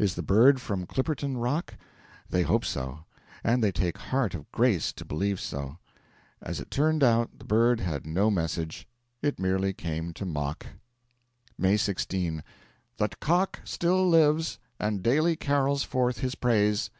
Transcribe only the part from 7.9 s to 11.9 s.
no message; it merely came to mock. May